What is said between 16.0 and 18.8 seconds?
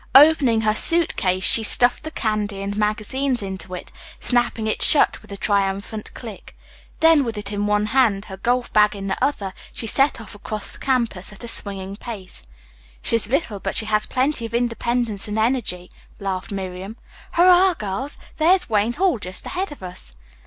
laughed Miriam. "Hurrah, girls, there's